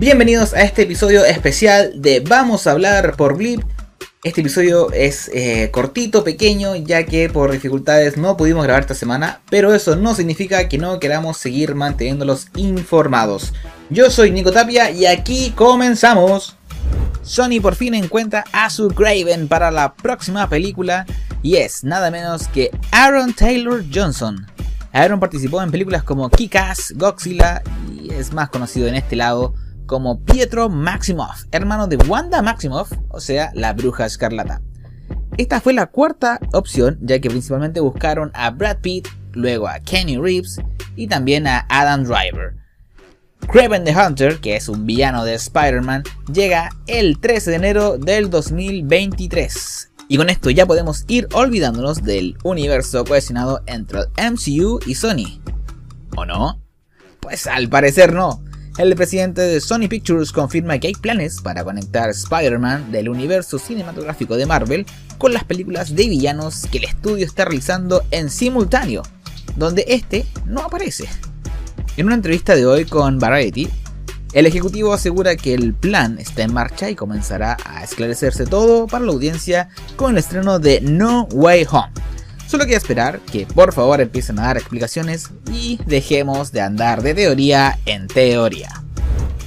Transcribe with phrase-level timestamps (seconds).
[0.00, 3.60] Bienvenidos a este episodio especial de Vamos a hablar por Blip.
[4.24, 9.42] Este episodio es eh, cortito, pequeño, ya que por dificultades no pudimos grabar esta semana,
[9.50, 13.52] pero eso no significa que no queramos seguir manteniéndolos informados.
[13.90, 16.56] Yo soy Nico Tapia y aquí comenzamos.
[17.20, 21.04] Sony por fin encuentra a su Craven para la próxima película
[21.42, 24.46] y es nada menos que Aaron Taylor Johnson.
[24.94, 27.62] Aaron participó en películas como Kick-Ass, Godzilla
[28.02, 29.52] y es más conocido en este lado
[29.90, 34.62] como Pietro Maximoff, hermano de Wanda Maximoff, o sea, la bruja escarlata.
[35.36, 40.16] Esta fue la cuarta opción, ya que principalmente buscaron a Brad Pitt, luego a Kenny
[40.16, 40.60] Reeves
[40.94, 42.54] y también a Adam Driver.
[43.48, 48.30] Craven the Hunter, que es un villano de Spider-Man, llega el 13 de enero del
[48.30, 49.90] 2023.
[50.06, 55.42] Y con esto ya podemos ir olvidándonos del universo cohesionado entre el MCU y Sony.
[56.16, 56.62] ¿O no?
[57.18, 58.40] Pues al parecer no.
[58.80, 64.38] El presidente de Sony Pictures confirma que hay planes para conectar Spider-Man del universo cinematográfico
[64.38, 64.86] de Marvel
[65.18, 69.02] con las películas de villanos que el estudio está realizando en simultáneo,
[69.54, 71.04] donde este no aparece.
[71.98, 73.68] En una entrevista de hoy con Variety,
[74.32, 79.04] el ejecutivo asegura que el plan está en marcha y comenzará a esclarecerse todo para
[79.04, 81.92] la audiencia con el estreno de No Way Home.
[82.50, 87.14] Solo queda esperar que por favor empiecen a dar explicaciones y dejemos de andar de
[87.14, 88.82] teoría en teoría.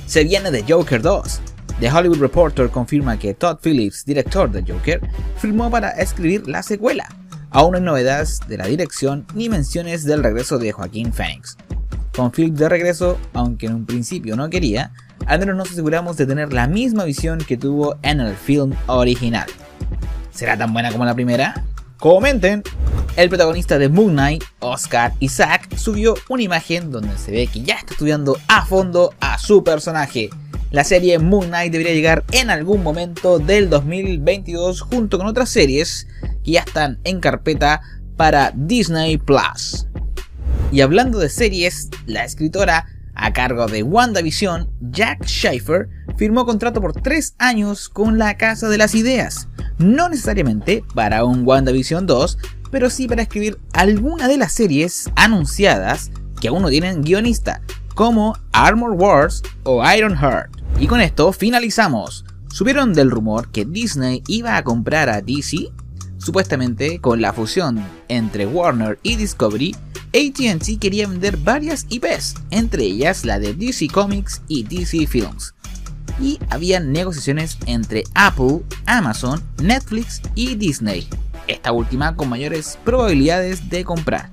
[0.05, 1.41] Se viene de Joker 2.
[1.81, 5.01] The Hollywood Reporter confirma que Todd Phillips, director de Joker,
[5.37, 7.09] firmó para escribir la secuela.
[7.49, 11.57] Aún no hay novedades de la dirección ni menciones del regreso de Joaquín Phoenix
[12.15, 14.91] con Philip de regreso, aunque en un principio no quería,
[15.25, 19.47] al menos nos aseguramos de tener la misma visión que tuvo en el film original.
[20.31, 21.65] ¿Será tan buena como la primera?
[21.97, 22.63] Comenten.
[23.15, 27.75] El protagonista de Moon Knight, Oscar Isaac, subió una imagen donde se ve que ya
[27.75, 30.31] está estudiando a fondo a su personaje.
[30.71, 36.07] La serie Moon Knight debería llegar en algún momento del 2022 junto con otras series
[36.43, 37.81] que ya están en carpeta
[38.17, 39.85] para Disney Plus.
[40.71, 46.93] Y hablando de series, la escritora a cargo de WandaVision, Jack Schaefer, firmó contrato por
[46.93, 49.49] 3 años con la Casa de las Ideas.
[49.77, 52.39] No necesariamente para un WandaVision 2,
[52.73, 56.09] pero sí para escribir alguna de las series anunciadas
[56.41, 57.61] que aún no tienen guionista,
[57.93, 60.57] como Armor Wars o Iron Heart.
[60.79, 62.25] Y con esto finalizamos.
[62.49, 65.71] Subieron del rumor que Disney iba a comprar a DC
[66.17, 69.75] Supuestamente, con la fusión entre Warner y Discovery,
[70.07, 75.53] ATT quería vender varias IPs, entre ellas la de DC Comics y DC Films.
[76.21, 81.07] Y había negociaciones entre Apple, Amazon, Netflix y Disney,
[81.53, 84.29] esta última con mayores probabilidades de comprar.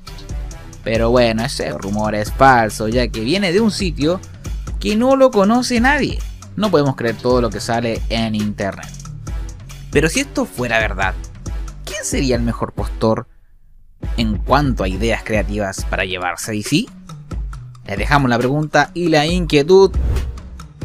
[0.83, 4.21] Pero bueno, ese rumor es falso, ya que viene de un sitio
[4.79, 6.19] que no lo conoce nadie.
[6.57, 8.89] No podemos creer todo lo que sale en internet.
[9.91, 11.15] Pero si esto fuera verdad,
[11.85, 13.27] ¿quién sería el mejor postor
[14.17, 16.87] en cuanto a ideas creativas para llevarse DC?
[17.87, 19.91] Les dejamos la pregunta y la inquietud.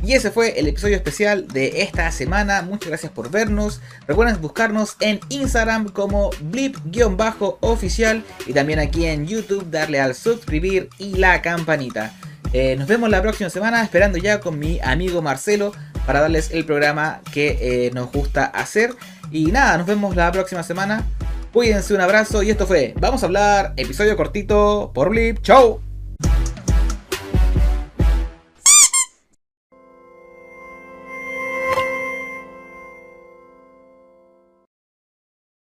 [0.05, 2.61] Y ese fue el episodio especial de esta semana.
[2.61, 3.81] Muchas gracias por vernos.
[4.07, 11.15] Recuerden buscarnos en Instagram como blip-oficial y también aquí en YouTube darle al suscribir y
[11.15, 12.13] la campanita.
[12.53, 15.71] Eh, nos vemos la próxima semana esperando ya con mi amigo Marcelo
[16.05, 18.93] para darles el programa que eh, nos gusta hacer.
[19.31, 21.03] Y nada, nos vemos la próxima semana.
[21.51, 25.41] Cuídense, un abrazo y esto fue Vamos a hablar, episodio cortito por Blip.
[25.41, 25.84] ¡Chau!